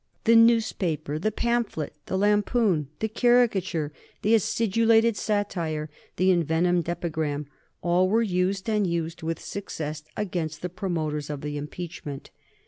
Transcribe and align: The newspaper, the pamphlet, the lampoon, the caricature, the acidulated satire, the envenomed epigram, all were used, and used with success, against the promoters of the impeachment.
The 0.23 0.35
newspaper, 0.35 1.19
the 1.19 1.31
pamphlet, 1.31 1.93
the 2.07 2.17
lampoon, 2.17 2.87
the 3.01 3.07
caricature, 3.07 3.93
the 4.23 4.33
acidulated 4.33 5.15
satire, 5.15 5.91
the 6.15 6.31
envenomed 6.31 6.89
epigram, 6.89 7.45
all 7.83 8.09
were 8.09 8.23
used, 8.23 8.67
and 8.67 8.87
used 8.87 9.21
with 9.21 9.39
success, 9.39 10.01
against 10.17 10.63
the 10.63 10.69
promoters 10.69 11.29
of 11.29 11.41
the 11.41 11.55
impeachment. 11.55 12.31